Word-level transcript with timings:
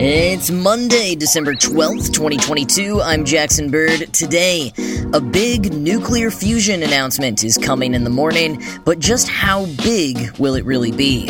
It's 0.00 0.48
Monday, 0.48 1.16
December 1.16 1.54
12th, 1.54 2.12
2022. 2.12 3.02
I'm 3.02 3.24
Jackson 3.24 3.68
Bird. 3.68 4.14
Today, 4.14 4.72
a 5.12 5.20
big 5.20 5.72
nuclear 5.72 6.30
fusion 6.30 6.84
announcement 6.84 7.42
is 7.42 7.56
coming 7.56 7.94
in 7.94 8.04
the 8.04 8.10
morning, 8.10 8.62
but 8.84 9.00
just 9.00 9.28
how 9.28 9.66
big 9.82 10.30
will 10.38 10.54
it 10.54 10.64
really 10.64 10.92
be? 10.92 11.28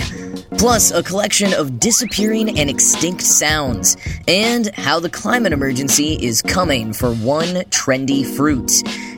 Plus, 0.58 0.90
a 0.90 1.02
collection 1.02 1.54
of 1.54 1.80
disappearing 1.80 2.58
and 2.58 2.68
extinct 2.68 3.22
sounds, 3.22 3.96
and 4.28 4.66
how 4.74 5.00
the 5.00 5.08
climate 5.08 5.54
emergency 5.54 6.18
is 6.22 6.42
coming 6.42 6.92
for 6.92 7.14
one 7.14 7.64
trendy 7.70 8.22
fruit. 8.36 8.70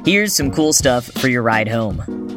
Here's 0.05 0.33
some 0.33 0.53
cool 0.53 0.73
stuff 0.73 1.07
for 1.07 1.27
your 1.27 1.43
ride 1.43 1.67
home. 1.67 2.30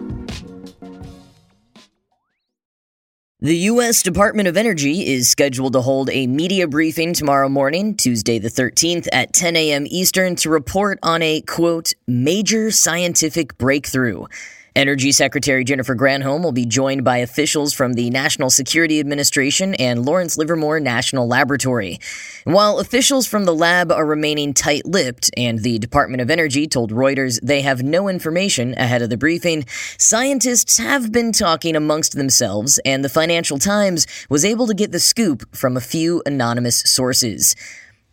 The 3.44 3.58
U.S. 3.74 4.04
Department 4.04 4.48
of 4.48 4.56
Energy 4.56 5.06
is 5.06 5.30
scheduled 5.30 5.74
to 5.74 5.82
hold 5.82 6.10
a 6.10 6.28
media 6.28 6.66
briefing 6.66 7.12
tomorrow 7.12 7.50
morning, 7.50 7.94
Tuesday 7.94 8.40
the 8.40 8.48
13th, 8.48 9.10
at 9.12 9.34
10 9.34 9.58
a.m. 9.58 9.86
Eastern 9.86 10.38
to 10.38 10.50
report 10.50 10.98
on 11.04 11.22
a, 11.22 11.42
quote, 11.42 11.92
major 12.08 12.72
scientific 12.72 13.58
breakthrough. 13.58 14.28
Energy 14.76 15.12
Secretary 15.12 15.64
Jennifer 15.64 15.96
Granholm 15.96 16.44
will 16.44 16.52
be 16.52 16.66
joined 16.66 17.04
by 17.04 17.18
officials 17.18 17.74
from 17.74 17.94
the 17.94 18.10
National 18.10 18.50
Security 18.50 19.00
Administration 19.00 19.76
and 19.76 20.04
Lawrence 20.04 20.36
Livermore 20.36 20.80
National 20.80 21.28
Laboratory. 21.28 22.00
While 22.44 22.80
officials 22.80 23.28
from 23.28 23.46
the 23.46 23.54
lab 23.54 23.92
are 23.92 24.06
remaining 24.06 24.52
tight 24.52 24.88
lipped, 24.88 25.30
and 25.38 25.60
the 25.60 25.78
Department 25.78 26.22
of 26.22 26.32
Energy 26.32 26.68
told 26.68 26.92
Reuters 26.92 27.40
they 27.44 27.62
have 27.62 27.84
no 27.84 28.08
information 28.08 28.74
ahead 28.74 29.04
of 29.04 29.12
the 29.12 29.18
briefing, 29.18 29.66
scientists 30.00 30.80
have 30.80 31.12
been 31.12 31.32
talking 31.32 31.76
amongst 31.76 32.14
themselves, 32.14 32.80
and 32.84 33.06
the 33.06 33.10
Financial 33.10 33.60
Times 33.60 34.08
was 34.28 34.44
able 34.44 34.66
to 34.66 34.74
get 34.74 34.92
the 34.92 35.00
scoop 35.00 35.56
from 35.56 35.78
a 35.78 35.82
few 35.82 36.24
anonymous 36.26 36.80
sources. 36.80 37.56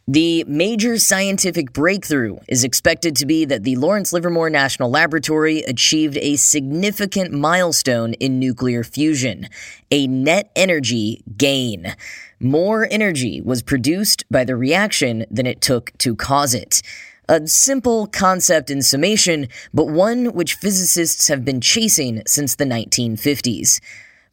The 0.08 0.44
major 0.48 0.98
scientific 0.98 1.72
breakthrough 1.72 2.38
is 2.48 2.64
expected 2.64 3.14
to 3.16 3.26
be 3.26 3.44
that 3.44 3.62
the 3.62 3.76
Lawrence 3.76 4.12
Livermore 4.12 4.50
National 4.50 4.90
Laboratory 4.90 5.60
achieved 5.62 6.16
a 6.16 6.36
significant 6.36 7.32
milestone 7.32 8.14
in 8.14 8.38
nuclear 8.38 8.82
fusion 8.82 9.48
a 9.92 10.06
net 10.06 10.50
energy 10.56 11.22
gain. 11.36 11.94
More 12.40 12.88
energy 12.90 13.40
was 13.40 13.62
produced 13.62 14.24
by 14.30 14.44
the 14.44 14.56
reaction 14.56 15.26
than 15.30 15.46
it 15.46 15.60
took 15.60 15.96
to 15.98 16.16
cause 16.16 16.54
it. 16.54 16.82
A 17.28 17.46
simple 17.46 18.06
concept 18.08 18.70
in 18.70 18.82
summation, 18.82 19.48
but 19.72 19.88
one 19.88 20.32
which 20.32 20.54
physicists 20.54 21.28
have 21.28 21.44
been 21.44 21.60
chasing 21.60 22.22
since 22.26 22.56
the 22.56 22.64
1950s. 22.64 23.80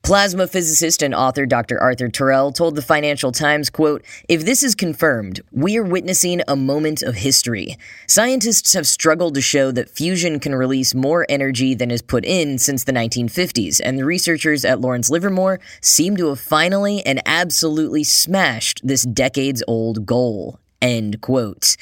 Plasma 0.03 0.47
physicist 0.47 1.01
and 1.01 1.13
author 1.13 1.45
Dr. 1.45 1.81
Arthur 1.81 2.07
Turrell 2.07 2.55
told 2.55 2.75
the 2.75 2.81
Financial 2.81 3.31
Times, 3.33 3.69
quote, 3.69 4.05
If 4.29 4.45
this 4.45 4.63
is 4.63 4.73
confirmed, 4.73 5.41
we 5.51 5.77
are 5.77 5.83
witnessing 5.83 6.41
a 6.47 6.55
moment 6.55 7.01
of 7.03 7.15
history. 7.15 7.75
Scientists 8.07 8.73
have 8.73 8.87
struggled 8.87 9.35
to 9.35 9.41
show 9.41 9.69
that 9.71 9.89
fusion 9.89 10.39
can 10.39 10.55
release 10.55 10.95
more 10.95 11.25
energy 11.27 11.73
than 11.75 11.91
is 11.91 12.01
put 12.01 12.23
in 12.23 12.57
since 12.57 12.85
the 12.85 12.93
1950s, 12.93 13.81
and 13.83 13.99
the 13.99 14.05
researchers 14.05 14.63
at 14.63 14.79
Lawrence 14.79 15.09
Livermore 15.09 15.59
seem 15.81 16.15
to 16.15 16.29
have 16.29 16.39
finally 16.39 17.05
and 17.05 17.21
absolutely 17.25 18.05
smashed 18.05 18.79
this 18.87 19.03
decades 19.03 19.61
old 19.67 20.05
goal. 20.05 20.57
End 20.81 21.19
quote. 21.19 21.75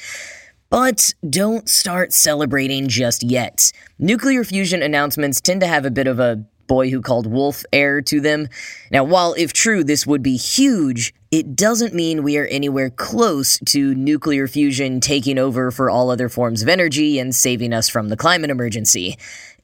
But 0.68 1.14
don't 1.28 1.68
start 1.68 2.12
celebrating 2.12 2.88
just 2.88 3.22
yet. 3.22 3.70
Nuclear 4.00 4.42
fusion 4.42 4.82
announcements 4.82 5.40
tend 5.40 5.60
to 5.60 5.66
have 5.68 5.86
a 5.86 5.92
bit 5.92 6.08
of 6.08 6.18
a 6.18 6.44
boy 6.66 6.90
who 6.90 7.00
called 7.00 7.26
wolf 7.26 7.64
air 7.72 8.00
to 8.02 8.20
them. 8.20 8.48
Now, 8.90 9.04
while 9.04 9.34
if 9.34 9.52
true 9.52 9.84
this 9.84 10.06
would 10.06 10.22
be 10.22 10.36
huge, 10.36 11.14
it 11.30 11.56
doesn't 11.56 11.94
mean 11.94 12.22
we 12.22 12.38
are 12.38 12.46
anywhere 12.46 12.90
close 12.90 13.58
to 13.66 13.94
nuclear 13.94 14.48
fusion 14.48 15.00
taking 15.00 15.38
over 15.38 15.70
for 15.70 15.90
all 15.90 16.10
other 16.10 16.28
forms 16.28 16.62
of 16.62 16.68
energy 16.68 17.18
and 17.18 17.34
saving 17.34 17.72
us 17.72 17.88
from 17.88 18.08
the 18.08 18.16
climate 18.16 18.50
emergency. 18.50 19.16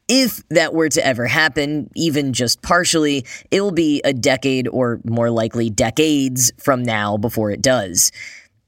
If 0.08 0.46
that 0.48 0.74
were 0.74 0.88
to 0.91 1.06
ever 1.06 1.26
happen, 1.26 1.88
even 1.94 2.32
just 2.32 2.60
partially, 2.60 3.24
it 3.50 3.60
will 3.60 3.72
be 3.72 4.02
a 4.04 4.12
decade 4.12 4.68
or 4.68 5.00
more 5.04 5.30
likely 5.30 5.70
decades 5.70 6.52
from 6.58 6.82
now 6.82 7.16
before 7.16 7.50
it 7.50 7.62
does. 7.62 8.10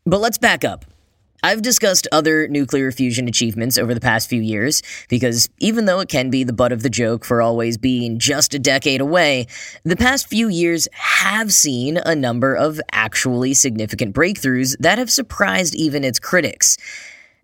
But 0.07 0.21
let's 0.21 0.39
back 0.39 0.65
up. 0.65 0.85
I've 1.45 1.61
discussed 1.61 2.09
other 2.11 2.49
nuclear 2.49 2.91
fusion 2.91 3.29
achievements 3.29 3.77
over 3.77 3.93
the 3.93 4.01
past 4.01 4.31
few 4.31 4.41
years 4.41 4.83
because 5.11 5.47
even 5.59 5.85
though 5.85 6.01
it 6.01 6.09
can 6.09 6.31
be 6.31 6.43
the 6.43 6.55
butt 6.55 6.73
of 6.73 6.83
the 6.83 6.89
joke 6.89 7.23
for 7.23 7.43
always 7.43 7.77
being 7.77 8.19
just 8.19 8.55
a 8.55 8.59
decade 8.59 9.03
away, 9.03 9.49
the 9.83 9.95
past 9.95 10.27
few 10.27 10.49
years 10.49 10.89
have 10.93 11.53
seen 11.53 11.99
a 11.99 12.15
number 12.15 12.55
of 12.55 12.81
actually 12.93 13.53
significant 13.53 14.15
breakthroughs 14.15 14.75
that 14.81 14.97
have 14.97 15.11
surprised 15.11 15.75
even 15.75 16.03
its 16.03 16.19
critics. 16.19 16.79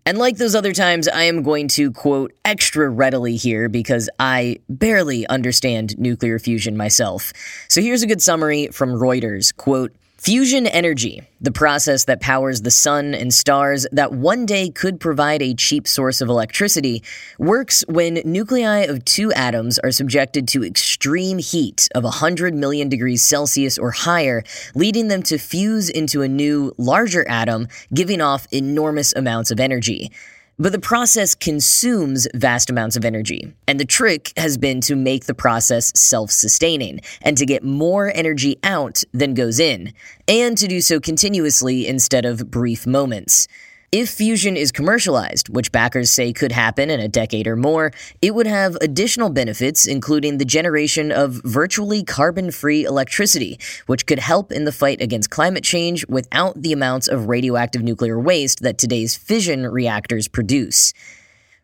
And 0.07 0.17
like 0.17 0.39
those 0.39 0.55
other 0.55 0.73
times, 0.73 1.07
I 1.07 1.25
am 1.25 1.43
going 1.43 1.69
to 1.69 1.93
quote 1.93 2.33
extra 2.43 2.89
readily 2.89 3.37
here 3.37 3.69
because 3.69 4.09
I 4.19 4.61
barely 4.71 5.27
understand 5.27 5.99
nuclear 5.99 6.39
fusion 6.39 6.75
myself. 6.75 7.35
So 7.69 7.83
here's 7.83 8.03
a 8.03 8.07
good 8.07 8.23
summary 8.23 8.69
from 8.69 8.93
Reuters. 8.93 9.55
Quote, 9.55 9.93
Fusion 10.23 10.67
energy, 10.67 11.23
the 11.41 11.51
process 11.51 12.05
that 12.05 12.21
powers 12.21 12.61
the 12.61 12.71
sun 12.71 13.15
and 13.15 13.33
stars 13.33 13.87
that 13.91 14.13
one 14.13 14.45
day 14.45 14.69
could 14.69 15.01
provide 15.01 15.41
a 15.41 15.55
cheap 15.55 15.89
source 15.89 16.21
of 16.21 16.29
electricity, 16.29 17.03
works 17.39 17.83
when 17.89 18.21
nuclei 18.27 18.81
of 18.81 19.03
two 19.07 19.33
atoms 19.33 19.79
are 19.79 19.91
subjected 19.91 20.47
to 20.47 20.63
extreme 20.63 21.39
heat 21.39 21.89
of 21.95 22.05
100 22.05 22.53
million 22.53 22.91
degrees 22.91 23.23
Celsius 23.23 23.79
or 23.79 23.93
higher, 23.93 24.45
leading 24.75 25.09
them 25.09 25.23
to 25.23 25.39
fuse 25.39 25.89
into 25.89 26.21
a 26.21 26.29
new, 26.29 26.75
larger 26.77 27.27
atom, 27.27 27.67
giving 27.95 28.21
off 28.21 28.47
enormous 28.53 29.15
amounts 29.15 29.51
of 29.51 29.59
energy. 29.59 30.13
But 30.61 30.73
the 30.73 30.79
process 30.79 31.35
consumes 31.35 32.29
vast 32.35 32.69
amounts 32.69 32.95
of 32.95 33.07
energy. 33.07 33.51
And 33.67 33.81
the 33.81 33.87
trick 33.87 34.35
has 34.37 34.59
been 34.59 34.83
to 34.83 34.95
make 34.95 35.25
the 35.25 35.33
process 35.33 35.91
self 35.99 36.31
sustaining 36.31 37.01
and 37.23 37.39
to 37.39 37.47
get 37.47 37.65
more 37.65 38.13
energy 38.15 38.59
out 38.63 39.03
than 39.15 39.33
goes 39.33 39.59
in, 39.59 39.95
and 40.29 40.59
to 40.59 40.69
do 40.69 40.83
so 40.83 41.01
continuously 41.01 41.89
instead 41.89 42.27
of 42.27 42.51
brief 42.51 42.87
moments. 42.87 43.49
If 43.93 44.11
fusion 44.11 44.57
is 44.57 44.71
commercialized, 44.71 45.49
which 45.49 45.73
backers 45.73 46.13
say 46.13 46.33
could 46.33 46.53
happen 46.53 46.91
in 46.91 47.01
a 47.01 47.09
decade 47.09 47.49
or 47.49 47.57
more, 47.57 47.91
it 48.23 48.37
would 48.37 48.47
have 48.47 48.77
additional 48.77 49.31
benefits, 49.31 49.85
including 49.85 50.39
the 50.39 50.45
generation 50.45 51.11
of 51.11 51.41
virtually 51.43 52.05
carbon 52.05 52.53
free 52.53 52.85
electricity, 52.85 53.59
which 53.87 54.07
could 54.07 54.21
help 54.21 54.53
in 54.53 54.65
the 54.65 54.71
fight 54.71 55.03
against 55.03 55.31
climate 55.31 55.65
change 55.65 56.07
without 56.07 56.63
the 56.63 56.73
amounts 56.73 57.09
of 57.09 57.27
radioactive 57.27 57.83
nuclear 57.83 58.17
waste 58.17 58.63
that 58.63 58.79
today's 58.79 59.17
fission 59.17 59.67
reactors 59.67 60.29
produce. 60.29 60.95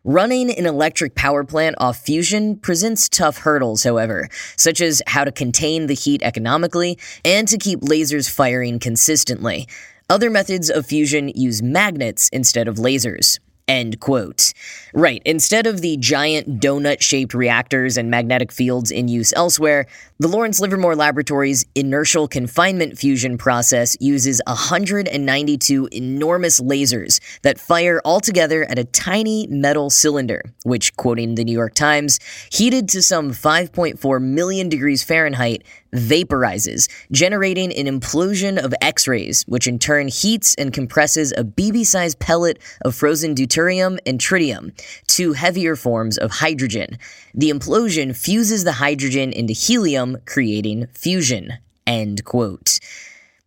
Running 0.03 0.51
an 0.51 0.65
electric 0.65 1.15
power 1.15 1.45
plant 1.45 1.77
off 1.79 1.97
fusion 1.97 2.57
presents 2.57 3.07
tough 3.07 3.37
hurdles, 3.37 3.85
however, 3.85 4.27
such 4.57 4.81
as 4.81 5.01
how 5.07 5.23
to 5.23 5.31
contain 5.31 5.87
the 5.87 5.95
heat 5.95 6.21
economically 6.23 6.99
and 7.23 7.47
to 7.47 7.57
keep 7.57 7.79
lasers 7.79 8.29
firing 8.29 8.79
consistently. 8.79 9.65
Other 10.09 10.29
methods 10.29 10.69
of 10.69 10.85
fusion 10.85 11.27
use 11.35 11.61
magnets 11.61 12.29
instead 12.31 12.69
of 12.69 12.77
lasers. 12.77 13.39
End 13.67 13.99
quote. 13.99 14.53
Right, 14.93 15.21
instead 15.25 15.67
of 15.67 15.81
the 15.81 15.97
giant 15.97 16.61
donut 16.61 17.01
shaped 17.01 17.33
reactors 17.33 17.97
and 17.97 18.09
magnetic 18.09 18.53
fields 18.53 18.91
in 18.91 19.09
use 19.09 19.33
elsewhere, 19.35 19.87
the 20.19 20.29
Lawrence 20.29 20.61
Livermore 20.61 20.95
Laboratory's 20.95 21.65
inertial 21.75 22.29
confinement 22.29 22.97
fusion 22.97 23.37
process 23.37 23.97
uses 23.99 24.41
192 24.47 25.89
enormous 25.91 26.61
lasers 26.61 27.19
that 27.41 27.59
fire 27.59 27.99
all 28.05 28.21
together 28.21 28.63
at 28.69 28.79
a 28.79 28.85
tiny 28.85 29.47
metal 29.47 29.89
cylinder, 29.89 30.41
which, 30.63 30.95
quoting 30.95 31.35
the 31.35 31.43
New 31.43 31.51
York 31.51 31.73
Times, 31.73 32.21
heated 32.49 32.87
to 32.89 33.01
some 33.01 33.31
5.4 33.31 34.21
million 34.21 34.69
degrees 34.69 35.03
Fahrenheit, 35.03 35.63
vaporizes, 35.93 36.89
generating 37.11 37.73
an 37.73 37.85
implosion 37.85 38.63
of 38.63 38.73
X 38.81 39.07
rays, 39.07 39.43
which 39.47 39.67
in 39.67 39.77
turn 39.77 40.07
heats 40.07 40.55
and 40.55 40.73
compresses 40.73 41.33
a 41.33 41.43
BB 41.43 41.85
sized 41.85 42.19
pellet 42.19 42.59
of 42.85 42.95
frozen 42.95 43.35
deuterium 43.35 43.56
and 43.57 44.19
tritium, 44.19 44.71
two 45.07 45.33
heavier 45.33 45.75
forms 45.75 46.17
of 46.17 46.31
hydrogen. 46.31 46.97
The 47.33 47.49
implosion 47.49 48.15
fuses 48.15 48.63
the 48.63 48.73
hydrogen 48.73 49.33
into 49.33 49.53
helium, 49.53 50.17
creating 50.25 50.87
fusion. 50.93 51.53
End 51.87 52.23
quote. 52.23 52.79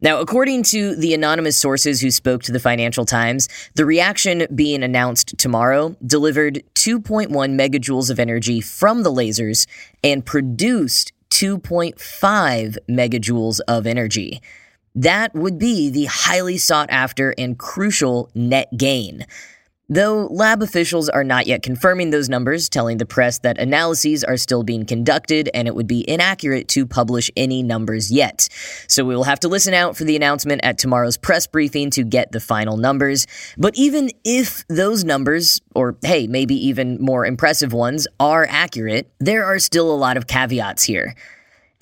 Now, 0.02 0.20
according 0.20 0.62
to 0.64 0.96
the 0.96 1.12
anonymous 1.12 1.58
sources 1.58 2.00
who 2.00 2.10
spoke 2.10 2.42
to 2.44 2.52
the 2.52 2.58
Financial 2.58 3.04
Times, 3.04 3.48
the 3.74 3.84
reaction 3.84 4.46
being 4.54 4.82
announced 4.82 5.36
tomorrow 5.36 5.94
delivered 6.04 6.62
2.1 6.74 7.28
megajoules 7.28 8.10
of 8.10 8.18
energy 8.18 8.60
from 8.60 9.02
the 9.02 9.12
lasers 9.12 9.66
and 10.02 10.24
produced 10.24 11.12
2.5 11.30 12.78
megajoules 12.88 13.60
of 13.68 13.86
energy. 13.86 14.40
That 14.94 15.34
would 15.34 15.58
be 15.58 15.90
the 15.90 16.06
highly 16.06 16.58
sought 16.58 16.90
after 16.90 17.34
and 17.38 17.58
crucial 17.58 18.30
net 18.34 18.68
gain. 18.76 19.26
Though 19.92 20.28
lab 20.30 20.62
officials 20.62 21.08
are 21.08 21.24
not 21.24 21.48
yet 21.48 21.64
confirming 21.64 22.10
those 22.10 22.28
numbers, 22.28 22.68
telling 22.68 22.98
the 22.98 23.06
press 23.06 23.40
that 23.40 23.58
analyses 23.58 24.22
are 24.22 24.36
still 24.36 24.62
being 24.62 24.86
conducted 24.86 25.50
and 25.52 25.66
it 25.66 25.74
would 25.74 25.88
be 25.88 26.08
inaccurate 26.08 26.68
to 26.68 26.86
publish 26.86 27.28
any 27.36 27.64
numbers 27.64 28.08
yet. 28.08 28.48
So 28.86 29.04
we 29.04 29.16
will 29.16 29.24
have 29.24 29.40
to 29.40 29.48
listen 29.48 29.74
out 29.74 29.96
for 29.96 30.04
the 30.04 30.14
announcement 30.14 30.60
at 30.62 30.78
tomorrow's 30.78 31.16
press 31.16 31.48
briefing 31.48 31.90
to 31.90 32.04
get 32.04 32.30
the 32.30 32.38
final 32.38 32.76
numbers. 32.76 33.26
But 33.58 33.74
even 33.76 34.12
if 34.24 34.64
those 34.68 35.02
numbers, 35.02 35.60
or 35.74 35.96
hey, 36.02 36.28
maybe 36.28 36.54
even 36.68 37.02
more 37.02 37.26
impressive 37.26 37.72
ones, 37.72 38.06
are 38.20 38.46
accurate, 38.48 39.10
there 39.18 39.44
are 39.44 39.58
still 39.58 39.92
a 39.92 39.98
lot 39.98 40.16
of 40.16 40.28
caveats 40.28 40.84
here. 40.84 41.16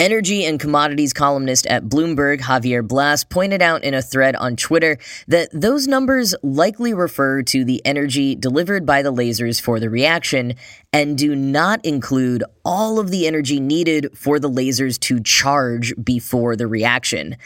Energy 0.00 0.44
and 0.44 0.60
commodities 0.60 1.12
columnist 1.12 1.66
at 1.66 1.86
Bloomberg, 1.86 2.38
Javier 2.42 2.86
Blas, 2.86 3.24
pointed 3.24 3.60
out 3.60 3.82
in 3.82 3.94
a 3.94 4.00
thread 4.00 4.36
on 4.36 4.54
Twitter 4.54 4.96
that 5.26 5.48
those 5.52 5.88
numbers 5.88 6.36
likely 6.40 6.94
refer 6.94 7.42
to 7.42 7.64
the 7.64 7.84
energy 7.84 8.36
delivered 8.36 8.86
by 8.86 9.02
the 9.02 9.12
lasers 9.12 9.60
for 9.60 9.80
the 9.80 9.90
reaction 9.90 10.54
and 10.92 11.18
do 11.18 11.34
not 11.34 11.84
include 11.84 12.44
all 12.64 13.00
of 13.00 13.10
the 13.10 13.26
energy 13.26 13.58
needed 13.58 14.16
for 14.16 14.38
the 14.38 14.48
lasers 14.48 15.00
to 15.00 15.20
charge 15.20 15.92
before 16.00 16.54
the 16.54 16.68
reaction. 16.68 17.36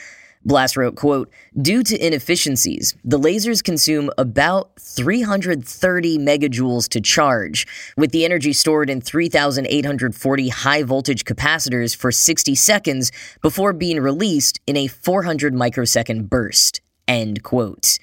Blas 0.45 0.77
wrote, 0.77 0.97
quote, 0.97 1.31
Due 1.61 1.83
to 1.85 2.07
inefficiencies, 2.07 2.95
the 3.05 3.19
lasers 3.19 3.63
consume 3.63 4.11
about 4.19 4.71
330 4.81 6.19
megajoules 6.19 6.89
to 6.89 7.01
charge, 7.01 7.67
with 7.97 8.11
the 8.11 8.25
energy 8.25 8.53
stored 8.53 8.91
in 8.91 9.01
3,840 9.01 10.49
high 10.49 10.83
voltage 10.83 11.25
capacitors 11.25 11.95
for 11.95 12.11
60 12.11 12.55
seconds 12.55 13.13
before 13.41 13.73
being 13.73 14.01
released 14.01 14.61
in 14.67 14.77
a 14.77 14.89
400 14.89 15.55
microsecond 15.55 16.29
burst. 16.29 16.81
End 17.07 17.43
quote. 17.43 17.99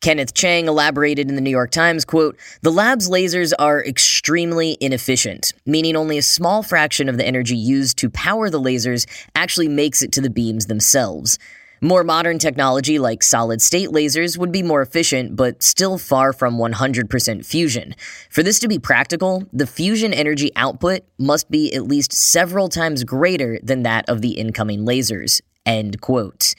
Kenneth 0.00 0.32
Chang 0.32 0.68
elaborated 0.68 1.28
in 1.28 1.34
the 1.34 1.40
New 1.40 1.50
York 1.50 1.72
Times, 1.72 2.04
quote, 2.04 2.38
"The 2.62 2.70
lab's 2.70 3.08
lasers 3.08 3.52
are 3.58 3.84
extremely 3.84 4.76
inefficient, 4.80 5.52
meaning 5.66 5.96
only 5.96 6.18
a 6.18 6.22
small 6.22 6.62
fraction 6.62 7.08
of 7.08 7.16
the 7.16 7.26
energy 7.26 7.56
used 7.56 7.98
to 7.98 8.08
power 8.08 8.48
the 8.48 8.60
lasers 8.60 9.06
actually 9.34 9.66
makes 9.66 10.00
it 10.00 10.12
to 10.12 10.20
the 10.20 10.30
beams 10.30 10.66
themselves. 10.66 11.36
More 11.80 12.02
modern 12.02 12.38
technology 12.38 12.98
like 12.98 13.22
solid 13.22 13.62
state 13.62 13.90
lasers 13.90 14.36
would 14.36 14.50
be 14.50 14.64
more 14.64 14.82
efficient, 14.82 15.36
but 15.36 15.62
still 15.62 15.96
far 15.96 16.32
from 16.32 16.58
100% 16.58 17.46
fusion. 17.46 17.94
For 18.30 18.42
this 18.42 18.58
to 18.60 18.68
be 18.68 18.80
practical, 18.80 19.44
the 19.52 19.66
fusion 19.66 20.12
energy 20.12 20.50
output 20.56 21.02
must 21.18 21.50
be 21.50 21.72
at 21.74 21.86
least 21.86 22.12
several 22.12 22.68
times 22.68 23.04
greater 23.04 23.60
than 23.62 23.84
that 23.84 24.08
of 24.08 24.22
the 24.22 24.32
incoming 24.32 24.84
lasers. 24.84 25.40
End 25.64 26.00
quote. 26.00 26.54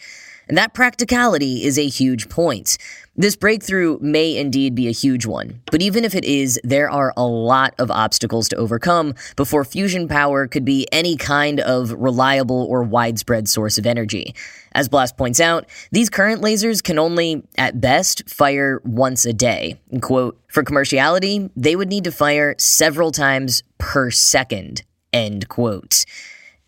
And 0.50 0.58
that 0.58 0.74
practicality 0.74 1.64
is 1.64 1.78
a 1.78 1.88
huge 1.88 2.28
point. 2.28 2.80
This 3.16 3.36
breakthrough 3.36 4.00
may 4.02 4.36
indeed 4.36 4.74
be 4.74 4.88
a 4.88 4.92
huge 4.92 5.28
one, 5.28 5.62
but 5.70 5.82
even 5.84 6.04
if 6.04 6.16
it 6.16 6.26
is, 6.26 6.60
there 6.64 6.90
are 6.90 7.14
a 7.16 7.26
lot 7.26 7.76
of 7.78 7.92
obstacles 7.92 8.50
to 8.50 8.56
overcome 8.56 9.14
before 9.36 9.64
fusion 9.64 10.08
power 10.08 10.48
could 10.48 10.66
be 10.66 10.88
any 10.92 11.16
kind 11.18 11.60
of 11.60 11.92
reliable 11.92 12.64
or 12.64 12.82
widespread 12.82 13.48
source 13.48 13.78
of 13.78 13.86
energy. 13.86 14.34
As 14.72 14.90
Blas 14.90 15.12
points 15.12 15.40
out, 15.40 15.68
these 15.92 16.10
current 16.10 16.42
lasers 16.42 16.82
can 16.82 16.98
only, 16.98 17.44
at 17.58 17.80
best, 17.80 18.28
fire 18.28 18.82
once 18.84 19.26
a 19.26 19.34
day. 19.34 19.80
Quote, 20.02 20.40
for 20.48 20.64
commerciality, 20.64 21.52
they 21.56 21.76
would 21.76 21.90
need 21.90 22.06
to 22.06 22.12
fire 22.12 22.56
several 22.58 23.12
times 23.12 23.62
per 23.78 24.10
second. 24.10 24.82
End 25.14 25.48
quote. 25.48 26.06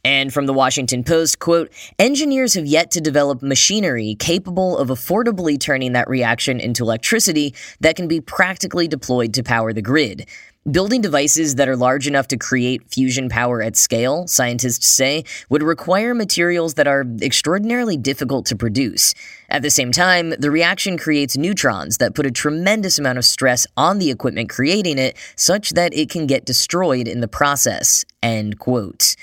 And 0.03 0.33
from 0.33 0.47
the 0.47 0.53
Washington 0.53 1.03
Post, 1.03 1.39
quote, 1.39 1.71
engineers 1.99 2.55
have 2.55 2.65
yet 2.65 2.89
to 2.91 3.01
develop 3.01 3.43
machinery 3.43 4.15
capable 4.17 4.77
of 4.77 4.89
affordably 4.89 5.59
turning 5.59 5.93
that 5.93 6.09
reaction 6.09 6.59
into 6.59 6.83
electricity 6.83 7.53
that 7.81 7.95
can 7.95 8.07
be 8.07 8.19
practically 8.19 8.87
deployed 8.87 9.33
to 9.35 9.43
power 9.43 9.73
the 9.73 9.81
grid. 9.81 10.27
Building 10.69 11.01
devices 11.01 11.55
that 11.55 11.67
are 11.67 11.75
large 11.75 12.07
enough 12.07 12.27
to 12.27 12.37
create 12.37 12.87
fusion 12.87 13.29
power 13.29 13.63
at 13.63 13.75
scale, 13.75 14.27
scientists 14.27 14.87
say, 14.87 15.23
would 15.49 15.63
require 15.63 16.13
materials 16.13 16.75
that 16.75 16.87
are 16.87 17.03
extraordinarily 17.19 17.97
difficult 17.97 18.45
to 18.45 18.55
produce. 18.55 19.15
At 19.49 19.63
the 19.63 19.71
same 19.71 19.91
time, 19.91 20.29
the 20.37 20.51
reaction 20.51 20.99
creates 20.99 21.35
neutrons 21.35 21.97
that 21.97 22.13
put 22.13 22.27
a 22.27 22.31
tremendous 22.31 22.99
amount 22.99 23.17
of 23.17 23.25
stress 23.25 23.65
on 23.75 23.97
the 23.97 24.11
equipment 24.11 24.49
creating 24.49 24.99
it, 24.99 25.17
such 25.35 25.71
that 25.71 25.95
it 25.95 26.11
can 26.11 26.27
get 26.27 26.45
destroyed 26.45 27.07
in 27.07 27.21
the 27.21 27.27
process. 27.27 28.05
End 28.21 28.59
quote. 28.59 29.15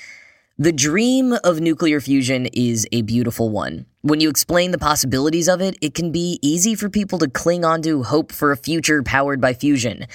The 0.61 0.73
dream 0.73 1.37
of 1.45 1.61
nuclear 1.61 2.01
fusion 2.01 2.47
is 2.47 2.85
a 2.91 3.01
beautiful 3.03 3.49
one. 3.49 3.85
When 4.01 4.19
you 4.19 4.27
explain 4.27 4.71
the 4.71 4.77
possibilities 4.77 5.47
of 5.47 5.61
it, 5.61 5.77
it 5.79 5.93
can 5.93 6.11
be 6.11 6.37
easy 6.41 6.75
for 6.75 6.89
people 6.89 7.17
to 7.19 7.29
cling 7.29 7.63
onto 7.63 8.03
hope 8.03 8.33
for 8.33 8.51
a 8.51 8.57
future 8.57 9.01
powered 9.01 9.39
by 9.39 9.53
fusion. 9.53 10.05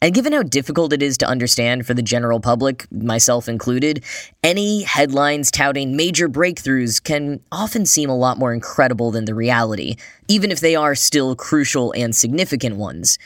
And 0.00 0.12
given 0.12 0.32
how 0.32 0.42
difficult 0.42 0.92
it 0.92 1.04
is 1.04 1.16
to 1.18 1.28
understand 1.28 1.86
for 1.86 1.94
the 1.94 2.02
general 2.02 2.40
public, 2.40 2.90
myself 2.90 3.48
included, 3.48 4.02
any 4.42 4.82
headlines 4.82 5.52
touting 5.52 5.94
major 5.94 6.28
breakthroughs 6.28 7.00
can 7.00 7.38
often 7.52 7.86
seem 7.86 8.10
a 8.10 8.18
lot 8.18 8.38
more 8.38 8.52
incredible 8.52 9.12
than 9.12 9.26
the 9.26 9.36
reality, 9.36 9.94
even 10.26 10.50
if 10.50 10.58
they 10.58 10.74
are 10.74 10.96
still 10.96 11.36
crucial 11.36 11.92
and 11.92 12.16
significant 12.16 12.74
ones. 12.74 13.20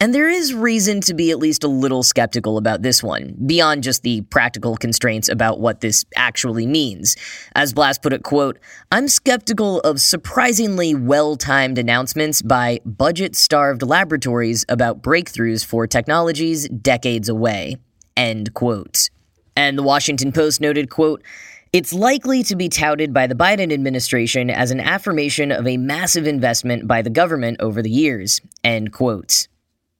And 0.00 0.14
there 0.14 0.28
is 0.28 0.54
reason 0.54 1.00
to 1.02 1.14
be 1.14 1.32
at 1.32 1.40
least 1.40 1.64
a 1.64 1.68
little 1.68 2.04
skeptical 2.04 2.56
about 2.56 2.82
this 2.82 3.02
one, 3.02 3.34
beyond 3.46 3.82
just 3.82 4.04
the 4.04 4.20
practical 4.20 4.76
constraints 4.76 5.28
about 5.28 5.58
what 5.58 5.80
this 5.80 6.04
actually 6.14 6.68
means. 6.68 7.16
As 7.56 7.72
Blas 7.72 7.98
put 7.98 8.12
it, 8.12 8.22
quote, 8.22 8.60
I'm 8.92 9.08
skeptical 9.08 9.80
of 9.80 10.00
surprisingly 10.00 10.94
well-timed 10.94 11.78
announcements 11.78 12.42
by 12.42 12.78
budget-starved 12.84 13.82
laboratories 13.82 14.64
about 14.68 15.02
breakthroughs 15.02 15.66
for 15.66 15.88
technologies 15.88 16.68
decades 16.68 17.28
away. 17.28 17.76
End 18.16 18.54
quote. 18.54 19.10
And 19.56 19.76
the 19.76 19.82
Washington 19.82 20.30
Post 20.30 20.60
noted, 20.60 20.90
quote, 20.90 21.24
it's 21.72 21.92
likely 21.92 22.44
to 22.44 22.54
be 22.54 22.68
touted 22.68 23.12
by 23.12 23.26
the 23.26 23.34
Biden 23.34 23.72
administration 23.72 24.48
as 24.48 24.70
an 24.70 24.78
affirmation 24.78 25.50
of 25.50 25.66
a 25.66 25.76
massive 25.76 26.28
investment 26.28 26.86
by 26.86 27.02
the 27.02 27.10
government 27.10 27.56
over 27.60 27.82
the 27.82 27.90
years. 27.90 28.40
End 28.62 28.92
quote. 28.92 29.48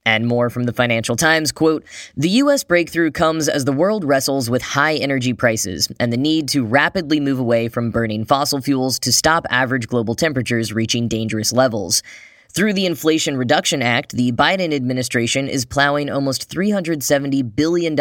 And 0.05 0.25
more 0.25 0.49
from 0.49 0.63
the 0.63 0.73
Financial 0.73 1.15
Times 1.15 1.51
quote, 1.51 1.83
The 2.15 2.29
US 2.29 2.63
breakthrough 2.63 3.11
comes 3.11 3.49
as 3.49 3.65
the 3.65 3.73
world 3.73 4.03
wrestles 4.03 4.49
with 4.49 4.61
high 4.61 4.95
energy 4.95 5.33
prices 5.33 5.87
and 5.99 6.11
the 6.11 6.17
need 6.17 6.47
to 6.49 6.65
rapidly 6.65 7.19
move 7.19 7.39
away 7.39 7.67
from 7.67 7.91
burning 7.91 8.25
fossil 8.25 8.61
fuels 8.61 8.97
to 8.99 9.11
stop 9.11 9.45
average 9.49 9.87
global 9.87 10.15
temperatures 10.15 10.73
reaching 10.73 11.07
dangerous 11.07 11.51
levels. 11.51 12.01
Through 12.51 12.73
the 12.73 12.87
Inflation 12.87 13.37
Reduction 13.37 13.83
Act, 13.83 14.13
the 14.13 14.31
Biden 14.31 14.73
administration 14.73 15.47
is 15.47 15.65
plowing 15.65 16.09
almost 16.09 16.49
$370 16.49 17.55
billion 17.55 17.95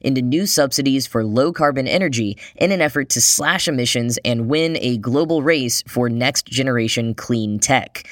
into 0.00 0.20
new 0.22 0.46
subsidies 0.46 1.06
for 1.06 1.24
low 1.24 1.52
carbon 1.52 1.86
energy 1.86 2.36
in 2.56 2.72
an 2.72 2.80
effort 2.80 3.08
to 3.10 3.20
slash 3.20 3.68
emissions 3.68 4.18
and 4.24 4.48
win 4.48 4.76
a 4.80 4.96
global 4.98 5.42
race 5.42 5.84
for 5.86 6.08
next 6.08 6.46
generation 6.46 7.14
clean 7.14 7.60
tech. 7.60 8.04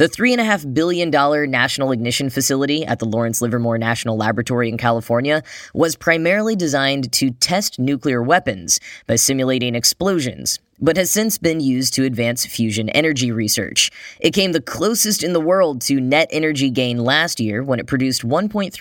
The 0.00 0.08
$3.5 0.08 0.72
billion 0.72 1.10
National 1.50 1.92
Ignition 1.92 2.30
Facility 2.30 2.86
at 2.86 3.00
the 3.00 3.04
Lawrence 3.04 3.42
Livermore 3.42 3.76
National 3.76 4.16
Laboratory 4.16 4.70
in 4.70 4.78
California 4.78 5.42
was 5.74 5.94
primarily 5.94 6.56
designed 6.56 7.12
to 7.12 7.32
test 7.32 7.78
nuclear 7.78 8.22
weapons 8.22 8.80
by 9.06 9.16
simulating 9.16 9.74
explosions, 9.74 10.58
but 10.80 10.96
has 10.96 11.10
since 11.10 11.36
been 11.36 11.60
used 11.60 11.92
to 11.92 12.06
advance 12.06 12.46
fusion 12.46 12.88
energy 12.88 13.30
research. 13.30 13.90
It 14.20 14.32
came 14.32 14.52
the 14.52 14.62
closest 14.62 15.22
in 15.22 15.34
the 15.34 15.38
world 15.38 15.82
to 15.82 16.00
net 16.00 16.30
energy 16.32 16.70
gain 16.70 17.04
last 17.04 17.38
year 17.38 17.62
when 17.62 17.78
it 17.78 17.86
produced 17.86 18.22
1.37 18.22 18.72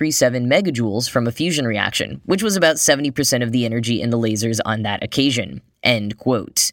megajoules 0.47 1.09
from 1.09 1.27
a 1.27 1.33
fusion 1.33 1.67
reaction, 1.67 2.21
which 2.27 2.43
was 2.43 2.55
about 2.55 2.77
70% 2.77 3.43
of 3.43 3.51
the 3.51 3.65
energy 3.65 4.01
in 4.01 4.09
the 4.09 4.17
lasers 4.17 4.61
on 4.63 4.83
that 4.83 5.03
occasion. 5.03 5.59
End 5.83 6.17
quote. 6.17 6.71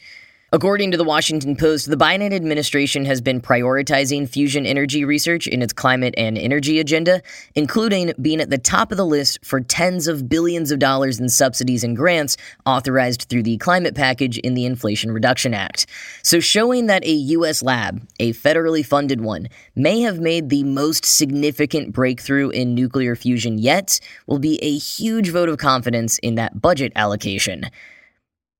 According 0.57 0.93
to 0.93 0.97
the 0.97 1.05
Washington 1.05 1.55
Post, 1.55 1.91
the 1.91 1.99
Biden 1.99 2.33
administration 2.33 3.05
has 3.05 3.21
been 3.21 3.43
prioritizing 3.43 4.27
fusion 4.27 4.65
energy 4.65 5.05
research 5.05 5.47
in 5.47 5.61
its 5.61 5.75
climate 5.75 6.15
and 6.17 6.39
energy 6.39 6.81
agenda, 6.81 7.21
including 7.55 8.15
being 8.23 8.41
at 8.41 8.49
the 8.49 8.57
top 8.57 8.91
of 8.91 8.97
the 8.97 9.05
list 9.05 9.39
for 9.45 9.61
tens 9.61 10.09
of 10.09 10.31
billions 10.31 10.71
of 10.71 10.79
dollars 10.79 11.21
in 11.21 11.29
subsidies 11.29 11.85
and 11.85 11.95
grants 11.95 12.39
authorized 12.65 13.27
through 13.29 13.43
the 13.43 13.59
climate 13.59 13.95
package 13.95 14.39
in 14.39 14.55
the 14.55 14.65
Inflation 14.65 15.13
Reduction 15.13 15.53
Act. 15.53 15.85
So, 16.23 16.41
showing 16.41 16.87
that 16.87 17.05
a 17.05 17.13
U.S. 17.13 17.63
lab, 17.63 18.09
a 18.19 18.33
federally 18.33 18.83
funded 18.83 19.21
one, 19.21 19.49
may 19.75 20.01
have 20.01 20.21
made 20.21 20.49
the 20.49 20.65
most 20.65 21.05
significant 21.05 21.93
breakthrough 21.93 22.49
in 22.49 22.75
nuclear 22.75 23.15
fusion 23.15 23.59
yet 23.59 24.01
will 24.27 24.39
be 24.39 24.59
a 24.63 24.79
huge 24.79 25.29
vote 25.29 25.51
of 25.51 25.59
confidence 25.59 26.17
in 26.21 26.37
that 26.37 26.63
budget 26.63 26.93
allocation. 26.97 27.67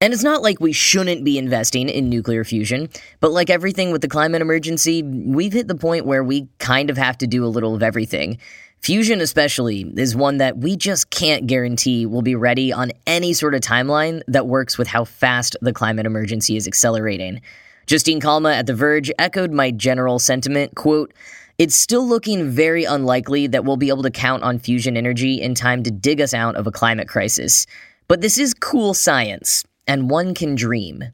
And 0.03 0.13
it's 0.13 0.23
not 0.23 0.43
like 0.43 0.61
we 0.61 0.73
shouldn't 0.73 1.25
be 1.25 1.39
investing 1.39 1.89
in 1.89 2.11
nuclear 2.11 2.45
fusion, 2.45 2.91
but 3.21 3.33
like 3.33 3.49
everything 3.49 3.93
with 3.93 4.03
the 4.03 4.09
climate 4.09 4.43
emergency, 4.43 5.03
we've 5.03 5.55
hit 5.55 5.69
the 5.69 5.75
point 5.75 6.05
where 6.05 6.23
we 6.23 6.49
kind 6.59 6.91
of 6.91 6.99
have 6.99 7.17
to 7.19 7.27
do 7.27 7.47
a 7.47 7.49
little 7.49 7.75
of 7.75 7.83
everything. 7.83 8.37
Fusion, 8.81 9.23
especially, 9.23 9.91
is 9.97 10.15
one 10.15 10.37
that 10.37 10.59
we 10.59 10.77
just 10.77 11.09
can't 11.09 11.47
guarantee 11.47 12.05
will 12.05 12.21
be 12.21 12.35
ready 12.35 12.75
on 12.75 12.93
any 13.07 13.33
sort 13.33 13.55
of 13.55 13.63
timeline 13.63 14.21
that 14.29 14.47
works 14.47 14.77
with 14.77 14.87
how 14.87 15.05
fast 15.05 15.57
the 15.63 15.73
climate 15.73 16.05
emergency 16.05 16.59
is 16.59 16.67
accelerating. 16.67 17.41
Justine 17.87 18.21
Calma 18.21 18.53
at 18.53 18.67
The 18.67 18.75
Verge 18.75 19.11
echoed 19.19 19.51
my 19.51 19.71
general 19.71 20.19
sentiment, 20.19 20.75
quote, 20.75 21.15
it's 21.57 21.75
still 21.75 22.07
looking 22.07 22.51
very 22.51 22.85
unlikely 22.85 23.47
that 23.47 23.65
we'll 23.65 23.79
be 23.79 23.89
able 23.89 24.03
to 24.03 24.11
count 24.11 24.43
on 24.43 24.59
fusion 24.59 24.95
energy 24.95 25.41
in 25.41 25.55
time 25.55 25.83
to 25.85 25.91
dig 25.91 26.21
us 26.21 26.35
out 26.35 26.55
of 26.55 26.67
a 26.67 26.73
climate 26.73 27.09
crisis. 27.09 27.67
But 28.09 28.21
this 28.21 28.39
is 28.39 28.55
cool 28.55 28.93
science, 28.93 29.65
and 29.87 30.11
one 30.11 30.35
can 30.35 30.55
dream. 30.55 31.05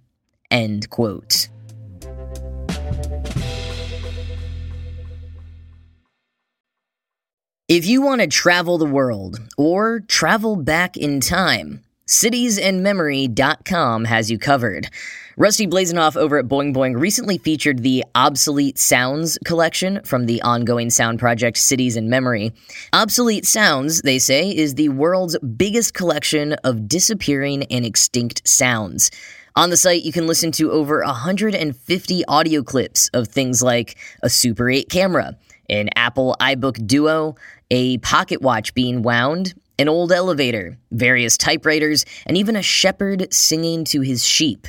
End 0.51 0.91
quote. 0.91 1.49
If 7.69 7.87
you 7.87 8.03
want 8.03 8.21
to 8.21 8.27
travel 8.27 8.77
the 8.77 8.85
world 8.85 9.41
or 9.57 10.01
travel 10.01 10.57
back 10.57 10.97
in 10.97 11.21
time, 11.21 11.83
citiesandmemory.com 12.13 14.05
has 14.05 14.31
you 14.31 14.39
covered. 14.39 14.89
Rusty 15.39 15.67
Blazenhoff 15.67 16.15
over 16.15 16.37
at 16.37 16.45
Boing 16.45 16.75
Boing 16.75 17.01
recently 17.01 17.39
featured 17.39 17.83
the 17.83 18.05
Obsolete 18.15 18.79
Sounds 18.79 19.39
collection 19.47 20.03
from 20.05 20.27
the 20.27 20.43
ongoing 20.43 20.91
sound 20.91 21.19
project 21.19 21.57
Cities 21.57 21.97
and 21.97 22.11
Memory. 22.11 22.53
Obsolete 22.93 23.47
Sounds, 23.47 24.03
they 24.03 24.19
say, 24.19 24.55
is 24.55 24.75
the 24.75 24.91
world's 24.91 25.39
biggest 25.39 25.95
collection 25.95 26.53
of 26.65 26.87
disappearing 26.87 27.65
and 27.71 27.87
extinct 27.87 28.47
sounds. 28.47 29.11
On 29.57 29.71
the 29.71 29.79
site, 29.79 30.03
you 30.03 30.13
can 30.13 30.27
listen 30.27 30.53
to 30.53 30.71
over 30.71 31.03
150 31.03 32.25
audio 32.27 32.63
clips 32.63 33.09
of 33.15 33.29
things 33.29 33.63
like 33.63 33.97
a 34.23 34.29
Super 34.29 34.69
8 34.69 34.91
camera, 34.91 35.39
an 35.71 35.89
Apple 35.97 36.37
iBook 36.41 36.87
Duo, 36.87 37.37
a 37.71 37.97
pocket 37.99 38.43
watch 38.43 38.75
being 38.75 39.01
wound, 39.01 39.55
an 39.79 39.89
old 39.89 40.13
elevator, 40.13 40.79
various 40.91 41.37
typewriters, 41.37 42.05
and 42.27 42.37
even 42.37 42.57
a 42.57 42.63
shepherd 42.63 43.33
singing 43.33 43.85
to 43.85 44.01
his 44.01 44.25
sheep. 44.25 44.67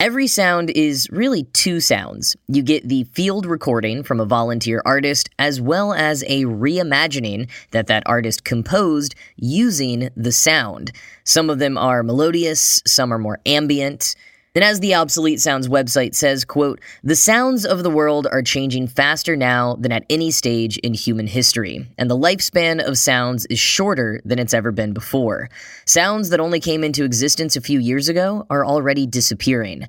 Every 0.00 0.28
sound 0.28 0.70
is 0.70 1.08
really 1.10 1.42
two 1.42 1.80
sounds. 1.80 2.36
You 2.46 2.62
get 2.62 2.88
the 2.88 3.02
field 3.04 3.44
recording 3.44 4.04
from 4.04 4.20
a 4.20 4.24
volunteer 4.24 4.80
artist, 4.84 5.28
as 5.40 5.60
well 5.60 5.92
as 5.92 6.22
a 6.28 6.44
reimagining 6.44 7.50
that 7.72 7.88
that 7.88 8.04
artist 8.06 8.44
composed 8.44 9.16
using 9.34 10.08
the 10.16 10.30
sound. 10.30 10.92
Some 11.24 11.50
of 11.50 11.58
them 11.58 11.76
are 11.76 12.04
melodious, 12.04 12.80
some 12.86 13.12
are 13.12 13.18
more 13.18 13.40
ambient. 13.44 14.14
And 14.58 14.64
as 14.64 14.80
the 14.80 14.96
Obsolete 14.96 15.40
Sounds 15.40 15.68
website 15.68 16.16
says, 16.16 16.44
quote, 16.44 16.80
the 17.04 17.14
sounds 17.14 17.64
of 17.64 17.84
the 17.84 17.90
world 17.90 18.26
are 18.26 18.42
changing 18.42 18.88
faster 18.88 19.36
now 19.36 19.76
than 19.76 19.92
at 19.92 20.04
any 20.10 20.32
stage 20.32 20.78
in 20.78 20.94
human 20.94 21.28
history, 21.28 21.86
and 21.96 22.10
the 22.10 22.18
lifespan 22.18 22.84
of 22.84 22.98
sounds 22.98 23.46
is 23.46 23.60
shorter 23.60 24.20
than 24.24 24.40
it's 24.40 24.52
ever 24.52 24.72
been 24.72 24.92
before. 24.92 25.48
Sounds 25.84 26.30
that 26.30 26.40
only 26.40 26.58
came 26.58 26.82
into 26.82 27.04
existence 27.04 27.54
a 27.54 27.60
few 27.60 27.78
years 27.78 28.08
ago 28.08 28.46
are 28.50 28.66
already 28.66 29.06
disappearing. 29.06 29.86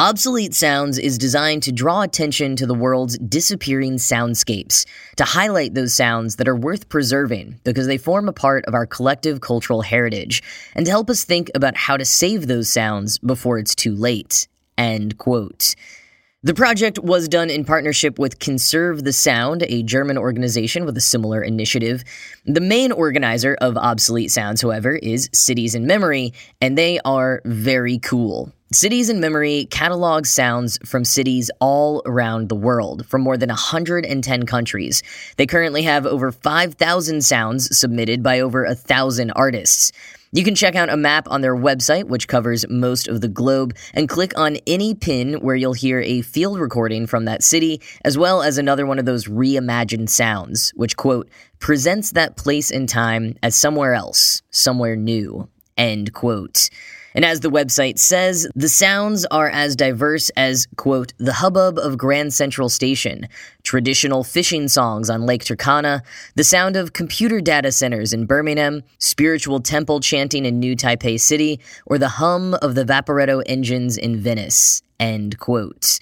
Obsolete 0.00 0.54
Sounds 0.54 0.96
is 0.96 1.18
designed 1.18 1.62
to 1.64 1.72
draw 1.72 2.00
attention 2.00 2.56
to 2.56 2.64
the 2.64 2.72
world's 2.72 3.18
disappearing 3.18 3.96
soundscapes, 3.96 4.86
to 5.16 5.24
highlight 5.24 5.74
those 5.74 5.92
sounds 5.92 6.36
that 6.36 6.48
are 6.48 6.56
worth 6.56 6.88
preserving 6.88 7.60
because 7.64 7.86
they 7.86 7.98
form 7.98 8.26
a 8.26 8.32
part 8.32 8.64
of 8.64 8.72
our 8.72 8.86
collective 8.86 9.42
cultural 9.42 9.82
heritage, 9.82 10.42
and 10.74 10.86
to 10.86 10.90
help 10.90 11.10
us 11.10 11.24
think 11.24 11.50
about 11.54 11.76
how 11.76 11.98
to 11.98 12.06
save 12.06 12.46
those 12.46 12.72
sounds 12.72 13.18
before 13.18 13.58
it's 13.58 13.74
too 13.74 13.94
late. 13.94 14.48
End 14.78 15.18
quote. 15.18 15.74
The 16.42 16.54
project 16.54 16.98
was 17.00 17.28
done 17.28 17.50
in 17.50 17.66
partnership 17.66 18.18
with 18.18 18.38
Conserve 18.38 19.04
the 19.04 19.12
Sound, 19.12 19.64
a 19.64 19.82
German 19.82 20.16
organization 20.16 20.86
with 20.86 20.96
a 20.96 21.02
similar 21.02 21.42
initiative. 21.42 22.04
The 22.46 22.62
main 22.62 22.90
organizer 22.90 23.54
of 23.60 23.76
Obsolete 23.76 24.30
Sounds, 24.30 24.62
however, 24.62 24.92
is 24.94 25.28
Cities 25.34 25.74
and 25.74 25.86
Memory, 25.86 26.32
and 26.58 26.78
they 26.78 27.00
are 27.04 27.42
very 27.44 27.98
cool. 27.98 28.50
Cities 28.72 29.08
and 29.08 29.20
Memory 29.20 29.66
catalogs 29.68 30.30
sounds 30.30 30.78
from 30.84 31.04
cities 31.04 31.50
all 31.60 32.02
around 32.06 32.48
the 32.48 32.54
world, 32.54 33.04
from 33.04 33.20
more 33.20 33.36
than 33.36 33.48
110 33.48 34.46
countries. 34.46 35.02
They 35.36 35.46
currently 35.46 35.82
have 35.82 36.06
over 36.06 36.30
5,000 36.30 37.24
sounds 37.24 37.76
submitted 37.76 38.22
by 38.22 38.38
over 38.38 38.64
1,000 38.64 39.32
artists. 39.32 39.90
You 40.30 40.44
can 40.44 40.54
check 40.54 40.76
out 40.76 40.88
a 40.88 40.96
map 40.96 41.26
on 41.28 41.40
their 41.40 41.56
website, 41.56 42.04
which 42.04 42.28
covers 42.28 42.64
most 42.68 43.08
of 43.08 43.22
the 43.22 43.28
globe, 43.28 43.74
and 43.92 44.08
click 44.08 44.38
on 44.38 44.58
any 44.68 44.94
pin 44.94 45.40
where 45.40 45.56
you'll 45.56 45.72
hear 45.72 45.98
a 46.02 46.22
field 46.22 46.60
recording 46.60 47.08
from 47.08 47.24
that 47.24 47.42
city, 47.42 47.80
as 48.04 48.16
well 48.16 48.40
as 48.40 48.56
another 48.56 48.86
one 48.86 49.00
of 49.00 49.04
those 49.04 49.24
reimagined 49.24 50.10
sounds, 50.10 50.70
which, 50.76 50.96
quote, 50.96 51.28
presents 51.58 52.12
that 52.12 52.36
place 52.36 52.70
and 52.70 52.88
time 52.88 53.34
as 53.42 53.56
somewhere 53.56 53.94
else, 53.94 54.42
somewhere 54.52 54.94
new, 54.94 55.48
end 55.80 56.12
quote. 56.12 56.68
And 57.12 57.24
as 57.24 57.40
the 57.40 57.50
website 57.50 57.98
says, 57.98 58.46
the 58.54 58.68
sounds 58.68 59.24
are 59.32 59.48
as 59.48 59.74
diverse 59.74 60.30
as, 60.36 60.68
quote, 60.76 61.12
the 61.18 61.32
hubbub 61.32 61.76
of 61.76 61.98
Grand 61.98 62.32
Central 62.32 62.68
Station, 62.68 63.26
traditional 63.64 64.22
fishing 64.22 64.68
songs 64.68 65.10
on 65.10 65.26
Lake 65.26 65.44
Turkana, 65.44 66.02
the 66.36 66.44
sound 66.44 66.76
of 66.76 66.92
computer 66.92 67.40
data 67.40 67.72
centers 67.72 68.12
in 68.12 68.26
Birmingham, 68.26 68.84
spiritual 68.98 69.58
temple 69.58 69.98
chanting 69.98 70.46
in 70.46 70.60
New 70.60 70.76
Taipei 70.76 71.18
City, 71.18 71.58
or 71.84 71.98
the 71.98 72.08
hum 72.08 72.54
of 72.62 72.76
the 72.76 72.84
Vaporetto 72.84 73.42
engines 73.44 73.96
in 73.96 74.16
Venice, 74.16 74.82
end 75.00 75.36
quote. 75.40 75.98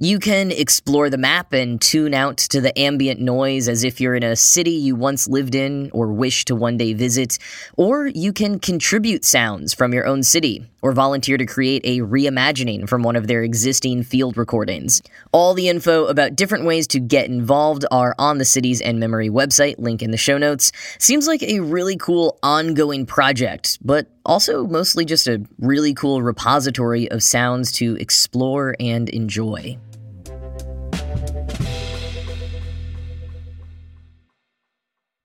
You 0.00 0.20
can 0.20 0.52
explore 0.52 1.10
the 1.10 1.18
map 1.18 1.52
and 1.52 1.80
tune 1.80 2.14
out 2.14 2.36
to 2.36 2.60
the 2.60 2.78
ambient 2.78 3.18
noise 3.18 3.68
as 3.68 3.82
if 3.82 4.00
you're 4.00 4.14
in 4.14 4.22
a 4.22 4.36
city 4.36 4.70
you 4.70 4.94
once 4.94 5.26
lived 5.26 5.56
in 5.56 5.90
or 5.92 6.12
wish 6.12 6.44
to 6.44 6.54
one 6.54 6.76
day 6.76 6.92
visit, 6.92 7.36
or 7.76 8.06
you 8.06 8.32
can 8.32 8.60
contribute 8.60 9.24
sounds 9.24 9.74
from 9.74 9.92
your 9.92 10.06
own 10.06 10.22
city 10.22 10.64
or 10.82 10.92
volunteer 10.92 11.36
to 11.36 11.44
create 11.44 11.82
a 11.84 11.98
reimagining 11.98 12.88
from 12.88 13.02
one 13.02 13.16
of 13.16 13.26
their 13.26 13.42
existing 13.42 14.04
field 14.04 14.36
recordings. 14.36 15.02
All 15.32 15.52
the 15.52 15.68
info 15.68 16.06
about 16.06 16.36
different 16.36 16.64
ways 16.64 16.86
to 16.88 17.00
get 17.00 17.26
involved 17.26 17.84
are 17.90 18.14
on 18.20 18.38
the 18.38 18.44
Cities 18.44 18.80
and 18.80 19.00
Memory 19.00 19.30
website, 19.30 19.80
link 19.80 20.00
in 20.00 20.12
the 20.12 20.16
show 20.16 20.38
notes. 20.38 20.70
Seems 20.98 21.26
like 21.26 21.42
a 21.42 21.58
really 21.58 21.96
cool 21.96 22.38
ongoing 22.44 23.04
project, 23.04 23.78
but 23.84 24.06
also 24.24 24.64
mostly 24.64 25.04
just 25.04 25.26
a 25.26 25.44
really 25.58 25.92
cool 25.92 26.22
repository 26.22 27.10
of 27.10 27.20
sounds 27.20 27.72
to 27.72 27.96
explore 27.96 28.76
and 28.78 29.08
enjoy. 29.08 29.76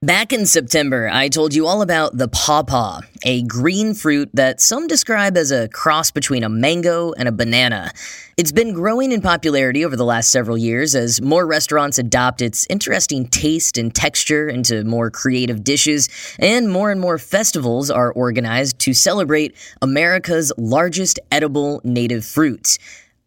Back 0.04 0.34
in 0.34 0.44
September, 0.44 1.08
I 1.10 1.30
told 1.30 1.54
you 1.54 1.66
all 1.66 1.80
about 1.80 2.18
the 2.18 2.28
pawpaw, 2.28 3.00
a 3.24 3.40
green 3.44 3.94
fruit 3.94 4.28
that 4.34 4.60
some 4.60 4.86
describe 4.86 5.34
as 5.34 5.50
a 5.50 5.66
cross 5.68 6.10
between 6.10 6.44
a 6.44 6.50
mango 6.50 7.12
and 7.12 7.26
a 7.26 7.32
banana. 7.32 7.90
It's 8.36 8.52
been 8.52 8.74
growing 8.74 9.12
in 9.12 9.22
popularity 9.22 9.82
over 9.82 9.96
the 9.96 10.04
last 10.04 10.30
several 10.30 10.58
years 10.58 10.94
as 10.94 11.22
more 11.22 11.46
restaurants 11.46 11.98
adopt 11.98 12.42
its 12.42 12.66
interesting 12.68 13.28
taste 13.28 13.78
and 13.78 13.94
texture 13.94 14.46
into 14.46 14.84
more 14.84 15.10
creative 15.10 15.64
dishes, 15.64 16.10
and 16.38 16.68
more 16.68 16.90
and 16.90 17.00
more 17.00 17.16
festivals 17.16 17.90
are 17.90 18.12
organized 18.12 18.78
to 18.80 18.92
celebrate 18.92 19.56
America's 19.80 20.52
largest 20.58 21.18
edible 21.32 21.80
native 21.82 22.26
fruit. 22.26 22.76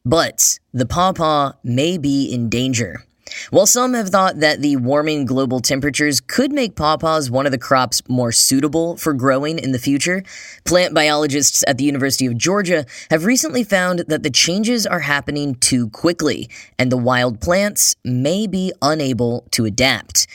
But 0.06 0.60
the 0.74 0.86
pawpaw 0.86 1.54
may 1.64 1.98
be 1.98 2.32
in 2.32 2.50
danger. 2.50 3.07
While 3.50 3.66
some 3.66 3.94
have 3.94 4.10
thought 4.10 4.40
that 4.40 4.62
the 4.62 4.76
warming 4.78 5.26
global 5.26 5.60
temperatures 5.60 6.20
could 6.22 6.52
make 6.52 6.76
pawpaws 6.76 7.30
one 7.30 7.46
of 7.46 7.52
the 7.52 7.58
crops 7.58 8.02
more 8.08 8.32
suitable 8.32 8.98
for 8.98 9.14
growing 9.14 9.60
in 9.60 9.72
the 9.72 9.80
future, 9.80 10.24
plant 10.66 10.94
biologists 10.94 11.64
at 11.68 11.78
the 11.78 11.84
University 11.84 12.26
of 12.26 12.38
Georgia 12.38 12.86
have 13.10 13.26
recently 13.26 13.64
found 13.64 14.00
that 14.08 14.24
the 14.24 14.30
changes 14.30 14.86
are 14.86 15.02
happening 15.02 15.56
too 15.56 15.90
quickly, 15.90 16.50
and 16.78 16.92
the 16.92 16.98
wild 16.98 17.42
plants 17.42 17.96
may 18.04 18.48
be 18.48 18.72
unable 18.82 19.46
to 19.52 19.66
adapt. 19.66 20.28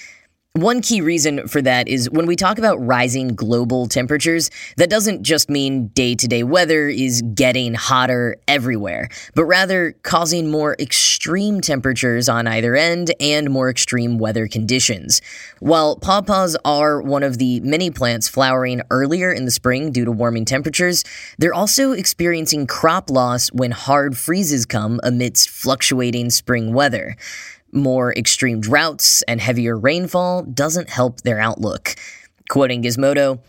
One 0.54 0.82
key 0.82 1.00
reason 1.00 1.49
for 1.49 1.62
that 1.62 1.88
is 1.88 2.11
when 2.11 2.26
we 2.26 2.37
talk 2.37 2.59
about 2.59 2.76
rising 2.76 3.28
global 3.28 3.87
temperatures, 3.87 4.50
that 4.76 4.90
doesn't 4.90 5.23
just 5.23 5.49
mean 5.49 5.87
day 5.88 6.14
to 6.14 6.28
day 6.28 6.42
weather 6.42 6.88
is 6.88 7.23
getting 7.35 7.73
hotter 7.73 8.37
everywhere, 8.47 9.09
but 9.35 9.47
rather 9.47 9.92
causing 10.02 10.50
more 10.50 10.76
extreme 10.78 11.62
temperatures 11.62 12.28
on 12.28 12.47
either 12.47 12.76
end 12.76 13.14
and 13.18 13.49
more 13.49 13.71
extreme 13.71 14.18
weather 14.18 14.47
conditions. 14.47 15.23
While 15.61 15.97
pawpaws 15.97 16.54
are 16.66 17.00
one 17.00 17.23
of 17.23 17.38
the 17.38 17.61
many 17.61 17.90
plants 17.90 18.28
flowering 18.28 18.82
earlier 18.90 19.32
in 19.32 19.47
the 19.47 19.50
spring 19.50 19.90
due 19.90 20.04
to 20.04 20.12
warming 20.12 20.44
temperatures, 20.44 21.02
they're 21.38 21.54
also 21.54 21.92
experiencing 21.92 22.66
crop 22.66 23.09
loss 23.09 23.49
when 23.52 23.71
hard 23.71 24.18
freezes 24.18 24.66
come 24.66 25.00
amidst 25.02 25.49
fluctuating 25.49 26.28
spring 26.28 26.75
weather. 26.75 27.16
More 27.75 28.12
extreme 28.12 28.61
droughts 28.61 29.23
and 29.23 29.41
heavier 29.41 29.79
rainfall 29.79 30.43
doesn't 30.43 30.91
help 30.91 31.23
their 31.23 31.41
outlook. 31.41 31.97
Quoting 32.50 32.83
Gizmodo, 32.83 33.41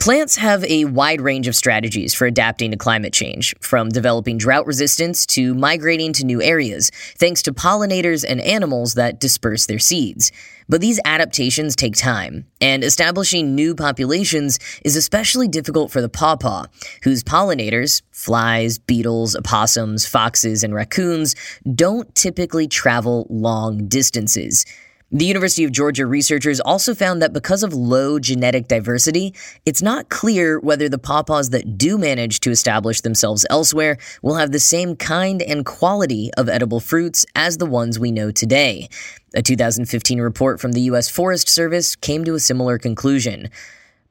Plants 0.00 0.36
have 0.36 0.64
a 0.64 0.86
wide 0.86 1.20
range 1.20 1.46
of 1.46 1.54
strategies 1.54 2.14
for 2.14 2.26
adapting 2.26 2.70
to 2.70 2.78
climate 2.78 3.12
change, 3.12 3.54
from 3.60 3.90
developing 3.90 4.38
drought 4.38 4.64
resistance 4.64 5.26
to 5.26 5.52
migrating 5.54 6.14
to 6.14 6.24
new 6.24 6.40
areas, 6.40 6.90
thanks 7.18 7.42
to 7.42 7.52
pollinators 7.52 8.24
and 8.26 8.40
animals 8.40 8.94
that 8.94 9.20
disperse 9.20 9.66
their 9.66 9.78
seeds. 9.78 10.32
But 10.70 10.80
these 10.80 11.00
adaptations 11.04 11.76
take 11.76 11.96
time, 11.96 12.46
and 12.62 12.82
establishing 12.82 13.54
new 13.54 13.74
populations 13.74 14.58
is 14.86 14.96
especially 14.96 15.48
difficult 15.48 15.90
for 15.90 16.00
the 16.00 16.08
pawpaw, 16.08 16.64
whose 17.02 17.22
pollinators, 17.22 18.00
flies, 18.10 18.78
beetles, 18.78 19.36
opossums, 19.36 20.06
foxes, 20.06 20.64
and 20.64 20.74
raccoons, 20.74 21.34
don't 21.74 22.14
typically 22.14 22.68
travel 22.68 23.26
long 23.28 23.86
distances. 23.86 24.64
The 25.12 25.24
University 25.24 25.64
of 25.64 25.72
Georgia 25.72 26.06
researchers 26.06 26.60
also 26.60 26.94
found 26.94 27.20
that 27.20 27.32
because 27.32 27.64
of 27.64 27.74
low 27.74 28.20
genetic 28.20 28.68
diversity, 28.68 29.34
it's 29.66 29.82
not 29.82 30.08
clear 30.08 30.60
whether 30.60 30.88
the 30.88 31.00
pawpaws 31.00 31.50
that 31.50 31.76
do 31.76 31.98
manage 31.98 32.38
to 32.40 32.52
establish 32.52 33.00
themselves 33.00 33.44
elsewhere 33.50 33.98
will 34.22 34.36
have 34.36 34.52
the 34.52 34.60
same 34.60 34.94
kind 34.94 35.42
and 35.42 35.66
quality 35.66 36.30
of 36.36 36.48
edible 36.48 36.78
fruits 36.78 37.26
as 37.34 37.58
the 37.58 37.66
ones 37.66 37.98
we 37.98 38.12
know 38.12 38.30
today. 38.30 38.88
A 39.34 39.42
2015 39.42 40.20
report 40.20 40.60
from 40.60 40.70
the 40.70 40.82
U.S. 40.82 41.08
Forest 41.08 41.48
Service 41.48 41.96
came 41.96 42.24
to 42.24 42.34
a 42.34 42.40
similar 42.40 42.78
conclusion. 42.78 43.50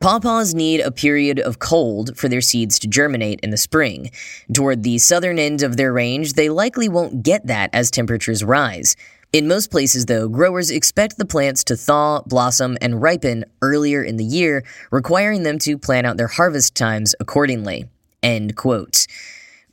Pawpaws 0.01 0.53
need 0.53 0.82
a 0.82 0.91
period 0.91 1.39
of 1.39 1.60
cold 1.60 2.18
for 2.18 2.27
their 2.27 2.41
seeds 2.41 2.77
to 2.79 2.88
germinate 2.88 3.39
in 3.39 3.51
the 3.51 3.58
spring. 3.58 4.12
Toward 4.53 4.84
the 4.84 4.98
southern 4.98 5.39
end 5.39 5.63
of 5.63 5.77
their 5.77 5.94
range, 5.94 6.34
they 6.34 6.50
likely 6.50 6.89
won't 6.89 7.24
get 7.24 7.48
that 7.48 7.70
as 7.72 7.89
temperatures 7.89 8.44
rise. 8.44 8.98
In 9.32 9.48
most 9.48 9.70
places, 9.70 10.08
though, 10.08 10.28
growers 10.28 10.72
expect 10.72 11.20
the 11.20 11.26
plants 11.26 11.64
to 11.66 11.76
thaw, 11.76 12.24
blossom, 12.26 12.80
and 12.82 13.00
ripen 13.00 13.46
earlier 13.62 14.02
in 14.02 14.18
the 14.18 14.24
year, 14.24 14.64
requiring 14.90 15.44
them 15.44 15.60
to 15.60 15.78
plan 15.78 16.04
out 16.04 16.18
their 16.18 16.28
harvest 16.28 16.74
times 16.74 17.14
accordingly. 17.20 17.86
End 18.24 18.56
quote. 18.56 19.06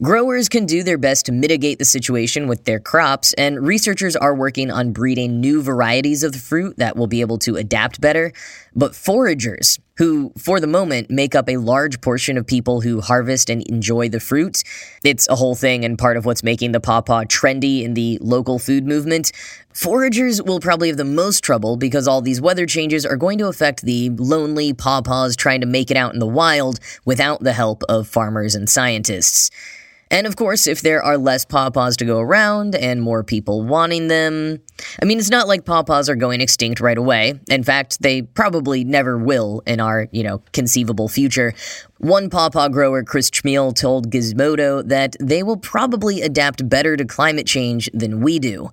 Growers 0.02 0.50
can 0.50 0.66
do 0.66 0.82
their 0.82 0.98
best 0.98 1.24
to 1.24 1.32
mitigate 1.32 1.78
the 1.78 1.84
situation 1.86 2.48
with 2.48 2.64
their 2.64 2.78
crops, 2.78 3.32
and 3.32 3.66
researchers 3.66 4.14
are 4.14 4.34
working 4.34 4.70
on 4.70 4.92
breeding 4.92 5.40
new 5.40 5.62
varieties 5.62 6.22
of 6.22 6.32
the 6.32 6.38
fruit 6.38 6.76
that 6.76 6.98
will 6.98 7.06
be 7.06 7.22
able 7.22 7.38
to 7.38 7.56
adapt 7.56 7.98
better. 7.98 8.30
But 8.74 8.94
foragers, 8.94 9.78
who 9.96 10.34
for 10.36 10.60
the 10.60 10.66
moment 10.66 11.10
make 11.10 11.34
up 11.34 11.48
a 11.48 11.56
large 11.56 12.02
portion 12.02 12.36
of 12.36 12.46
people 12.46 12.82
who 12.82 13.00
harvest 13.00 13.48
and 13.48 13.62
enjoy 13.62 14.10
the 14.10 14.20
fruit, 14.20 14.62
it's 15.02 15.26
a 15.30 15.36
whole 15.36 15.54
thing 15.54 15.82
and 15.82 15.98
part 15.98 16.18
of 16.18 16.26
what's 16.26 16.42
making 16.42 16.72
the 16.72 16.80
pawpaw 16.80 17.24
trendy 17.24 17.82
in 17.82 17.94
the 17.94 18.18
local 18.20 18.58
food 18.58 18.86
movement. 18.86 19.32
Foragers 19.72 20.42
will 20.42 20.60
probably 20.60 20.88
have 20.88 20.98
the 20.98 21.04
most 21.04 21.42
trouble 21.42 21.78
because 21.78 22.06
all 22.06 22.20
these 22.20 22.40
weather 22.40 22.66
changes 22.66 23.06
are 23.06 23.16
going 23.16 23.38
to 23.38 23.46
affect 23.46 23.80
the 23.80 24.10
lonely 24.10 24.74
pawpaws 24.74 25.36
trying 25.36 25.62
to 25.62 25.66
make 25.66 25.90
it 25.90 25.96
out 25.96 26.12
in 26.12 26.20
the 26.20 26.26
wild 26.26 26.80
without 27.06 27.40
the 27.40 27.54
help 27.54 27.82
of 27.88 28.06
farmers 28.06 28.54
and 28.54 28.68
scientists. 28.68 29.50
And 30.10 30.26
of 30.26 30.36
course, 30.36 30.66
if 30.66 30.82
there 30.82 31.02
are 31.02 31.18
less 31.18 31.44
pawpaws 31.44 31.96
to 31.96 32.04
go 32.04 32.20
around 32.20 32.76
and 32.76 33.02
more 33.02 33.24
people 33.24 33.62
wanting 33.62 34.06
them, 34.06 34.60
I 35.02 35.04
mean, 35.04 35.18
it's 35.18 35.30
not 35.30 35.48
like 35.48 35.64
pawpaws 35.64 36.08
are 36.08 36.14
going 36.14 36.40
extinct 36.40 36.80
right 36.80 36.96
away. 36.96 37.40
In 37.48 37.64
fact, 37.64 38.00
they 38.00 38.22
probably 38.22 38.84
never 38.84 39.18
will 39.18 39.62
in 39.66 39.80
our, 39.80 40.08
you 40.12 40.22
know, 40.22 40.42
conceivable 40.52 41.08
future. 41.08 41.54
One 41.98 42.30
pawpaw 42.30 42.68
grower, 42.68 43.02
Chris 43.02 43.30
Chmiel, 43.30 43.74
told 43.74 44.10
Gizmodo 44.10 44.86
that 44.88 45.16
they 45.18 45.42
will 45.42 45.56
probably 45.56 46.22
adapt 46.22 46.68
better 46.68 46.96
to 46.96 47.04
climate 47.04 47.46
change 47.46 47.90
than 47.92 48.20
we 48.20 48.38
do. 48.38 48.70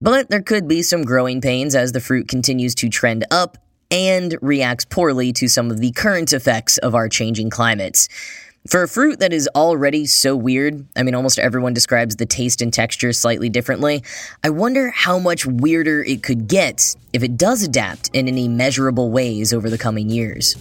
But 0.00 0.30
there 0.30 0.42
could 0.42 0.68
be 0.68 0.82
some 0.82 1.02
growing 1.02 1.40
pains 1.40 1.74
as 1.74 1.92
the 1.92 2.00
fruit 2.00 2.28
continues 2.28 2.74
to 2.76 2.88
trend 2.88 3.24
up 3.30 3.58
and 3.90 4.36
reacts 4.40 4.84
poorly 4.84 5.32
to 5.32 5.48
some 5.48 5.70
of 5.70 5.78
the 5.80 5.92
current 5.92 6.32
effects 6.32 6.78
of 6.78 6.94
our 6.94 7.08
changing 7.08 7.50
climates. 7.50 8.08
For 8.66 8.82
a 8.82 8.88
fruit 8.88 9.20
that 9.20 9.34
is 9.34 9.46
already 9.54 10.06
so 10.06 10.34
weird, 10.34 10.86
I 10.96 11.02
mean, 11.02 11.14
almost 11.14 11.38
everyone 11.38 11.74
describes 11.74 12.16
the 12.16 12.24
taste 12.24 12.62
and 12.62 12.72
texture 12.72 13.12
slightly 13.12 13.50
differently. 13.50 14.02
I 14.42 14.48
wonder 14.48 14.88
how 14.88 15.18
much 15.18 15.44
weirder 15.44 16.02
it 16.02 16.22
could 16.22 16.48
get 16.48 16.96
if 17.12 17.22
it 17.22 17.36
does 17.36 17.62
adapt 17.62 18.08
in 18.14 18.26
any 18.26 18.48
measurable 18.48 19.10
ways 19.10 19.52
over 19.52 19.68
the 19.68 19.76
coming 19.76 20.08
years. 20.08 20.56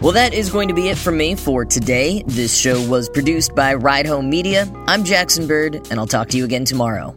Well, 0.00 0.12
that 0.12 0.30
is 0.32 0.48
going 0.48 0.68
to 0.68 0.74
be 0.74 0.90
it 0.90 0.96
from 0.96 1.16
me 1.16 1.34
for 1.34 1.64
today. 1.64 2.22
This 2.28 2.56
show 2.56 2.80
was 2.88 3.08
produced 3.08 3.56
by 3.56 3.74
Ride 3.74 4.06
Home 4.06 4.30
Media. 4.30 4.72
I'm 4.86 5.02
Jackson 5.02 5.48
Bird, 5.48 5.74
and 5.90 5.98
I'll 5.98 6.06
talk 6.06 6.28
to 6.28 6.36
you 6.36 6.44
again 6.44 6.64
tomorrow. 6.64 7.16